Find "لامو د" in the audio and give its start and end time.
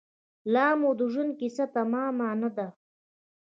0.53-1.01